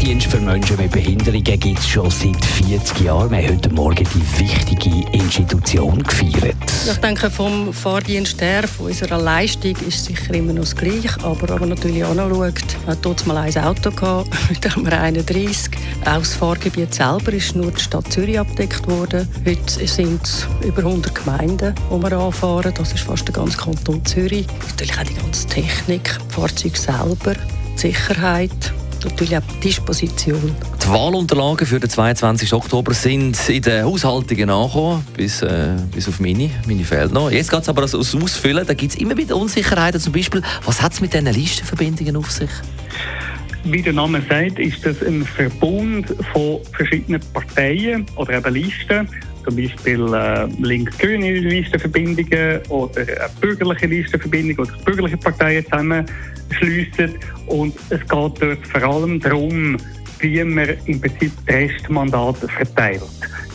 [0.00, 3.30] Fahrdienst für Menschen mit Behinderungen, gibt es schon seit 40 Jahren.
[3.30, 6.56] Wir haben heute Morgen die wichtige Institution gefeiert.
[6.90, 11.22] Ich denke, vom Fahrdienst her, von unserer Leistung, ist sicher immer noch das Gleiche.
[11.22, 14.86] Aber wenn man natürlich auch noch schaut, hat dort mal ein Auto gehabt, mit haben
[14.86, 15.70] wir 31.
[16.06, 19.28] Auch das Fahrgebiet selber ist nur die Stadt Zürich abgedeckt worden.
[19.44, 22.72] Heute sind es über 100 Gemeinden, die wir anfahren.
[22.74, 24.46] Das ist fast der ganze Kanton Zürich.
[24.66, 27.34] Natürlich auch die ganze Technik, die Fahrzeuge selber,
[27.74, 28.72] die Sicherheit,
[29.04, 30.54] natürlich auch die Disposition.
[30.82, 32.52] Die Wahlunterlagen für den 22.
[32.52, 36.50] Oktober sind in den Haushaltungen angekommen, bis, äh, bis auf meine.
[36.66, 37.30] Meine fehlt noch.
[37.30, 38.66] Jetzt geht es aber ums Ausfüllen.
[38.66, 40.00] Da gibt es immer wieder Unsicherheiten.
[40.00, 42.50] Zum Beispiel, was hat es mit diesen Listenverbindungen auf sich?
[43.64, 49.08] Wie der Name sagt, ist das ein Verbund von verschiedenen Parteien oder eben Listen.
[49.44, 57.14] Zum Beispiel äh, links-grüne Listenverbindungen oder äh, bürgerliche Listenverbindungen oder bürgerliche Parteien zusammenschliessen.
[57.46, 59.76] Und es geht dort vor allem darum,
[60.20, 63.02] wie man im Prinzip die Restmandate verteilt.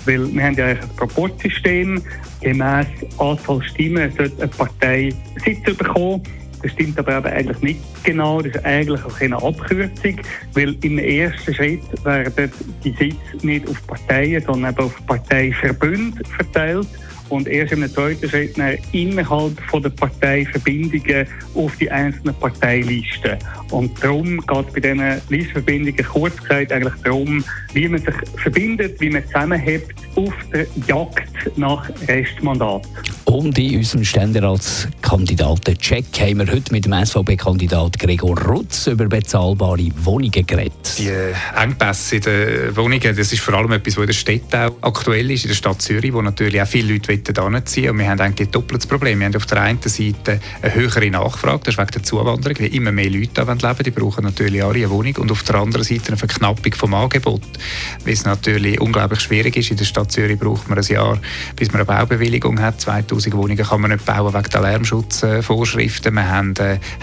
[0.06, 2.02] Weil wir haben ja eigentlich ein Proporzsystem.
[2.42, 6.22] Gemäss Anzahl Stimmen sollte eine Partei Sitze bekommen.
[6.68, 8.42] Stimmt aber eben eigentlich nicht genau.
[8.42, 10.20] Das ist eigentlich auch eine Abkürzung,
[10.54, 12.52] weil im ersten Schritt werden
[12.84, 16.88] die Sitze nicht auf Parteien, sondern eben auf Parteiverbünde verteilt
[17.30, 18.56] und erst im zweiten Schritt
[18.92, 23.38] innerhalb von der Parteiverbindungen auf die einzelnen Parteilisten.
[23.72, 27.44] Und darum geht es bei diesen Listverbindungen kurz gesagt eigentlich darum,
[27.74, 32.88] wie man sich verbindet, wie man zusammenhält auf der Jagd nach Restmandat.
[33.26, 40.46] Und in unserem Ständeratskandidaten-Check haben wir heute mit dem SVP-Kandidat Gregor Rutz über bezahlbare Wohnungen
[40.46, 41.00] geredet.
[41.00, 41.10] Die
[41.56, 45.32] Engpässe in den Wohnungen, das ist vor allem etwas, was in der Stadt auch aktuell
[45.32, 48.48] ist, in der Stadt Zürich, wo natürlich auch viele Leute hinziehen Und wir haben eigentlich
[48.48, 49.18] ein doppeltes Problem.
[49.20, 52.76] Wir haben auf der einen Seite eine höhere Nachfrage, das ist wegen der Zuwanderung, weil
[52.76, 55.16] immer mehr Leute da leben die brauchen natürlich alle eine Wohnung.
[55.18, 57.42] Und auf der anderen Seite eine Verknappung vom Angebot,
[58.04, 59.72] weil es natürlich unglaublich schwierig ist.
[59.72, 61.20] In der Stadt Zürich braucht man ein Jahr,
[61.56, 62.80] bis man eine Baubewilligung hat.
[62.80, 66.14] 2000 Wohnungen kann man nicht bauen wegen der Lärmschutzvorschriften.
[66.14, 66.54] Wir haben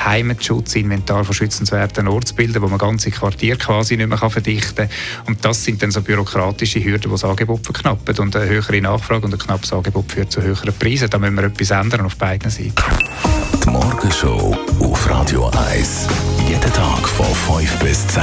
[0.04, 5.26] Heimatschutz, Inventar von schützenswerten Ortsbildern, wo man ganze Quartiere quasi nicht mehr verdichten kann.
[5.26, 8.16] Und das sind dann so bürokratische Hürden, die das Angebot verknappen.
[8.18, 11.10] Und eine höhere Nachfrage und ein knappes Angebot führt zu höheren Preisen.
[11.10, 12.74] Da müssen wir etwas ändern auf beiden Seiten.
[13.64, 16.08] Die Morgenshow auf Radio 1.
[16.48, 18.22] Jeden Tag von 5 bis 10.